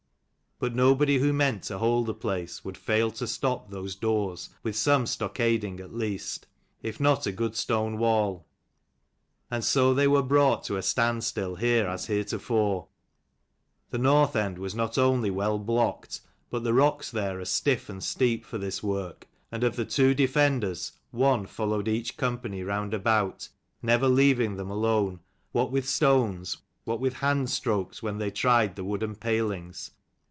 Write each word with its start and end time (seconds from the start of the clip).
But 0.63 0.75
nobody 0.75 1.17
who 1.17 1.33
meant 1.33 1.63
to 1.63 1.79
hold 1.79 2.05
the 2.05 2.13
place 2.13 2.63
would 2.63 2.77
fail 2.77 3.09
to 3.13 3.25
stop 3.25 3.71
those 3.71 3.95
doors 3.95 4.51
with 4.61 4.75
some 4.75 5.07
stockading 5.07 5.79
at 5.79 5.91
least, 5.91 6.45
if 6.83 6.99
not 6.99 7.25
a 7.25 7.31
good 7.31 7.55
stone 7.55 7.97
wall: 7.97 8.45
and 9.49 9.63
so 9.63 9.91
they 9.95 10.07
were 10.07 10.21
brought 10.21 10.63
to 10.65 10.77
a 10.77 10.83
standstill 10.83 11.55
here 11.55 11.87
as 11.87 12.05
heretofore. 12.05 12.89
The 13.89 13.97
north 13.97 14.35
end 14.35 14.59
was 14.59 14.75
not 14.75 14.99
only 14.99 15.31
well 15.31 15.57
blocked, 15.57 16.21
but 16.51 16.63
the 16.63 16.75
rocks 16.75 17.09
there 17.09 17.39
are 17.39 17.45
stiff 17.45 17.89
and 17.89 18.03
steep 18.03 18.45
for 18.45 18.59
this 18.59 18.83
work; 18.83 19.27
and 19.51 19.63
of 19.63 19.75
the 19.75 19.83
two 19.83 20.13
defenders 20.13 20.91
one 21.09 21.47
followed 21.47 21.87
each 21.87 22.17
company 22.17 22.61
round 22.63 22.93
about, 22.93 23.49
never 23.81 24.07
leaving 24.07 24.57
them 24.57 24.69
alone, 24.69 25.21
what 25.53 25.71
with 25.71 25.89
stones, 25.89 26.57
what 26.83 26.99
with 26.99 27.13
hand 27.13 27.49
strokes 27.49 28.03
when 28.03 28.19
they 28.19 28.29
tried 28.29 28.75
the 28.75 28.83
wooden 28.83 29.15
palings. 29.15 29.89